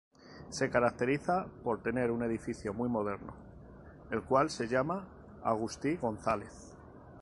Se 0.49 0.71
caracteriza 0.71 1.45
por 1.63 1.83
tener 1.83 2.09
un 2.09 2.23
edificio 2.23 2.73
muy 2.73 2.89
moderno, 2.89 3.35
el 4.09 4.23
cual 4.23 4.49
se 4.49 4.67
llama 4.67 5.07
Agustí 5.43 5.95
González. 5.97 6.75